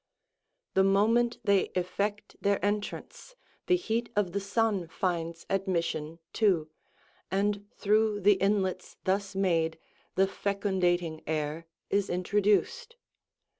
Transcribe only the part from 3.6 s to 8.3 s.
the heat of the sun finds admission too, and through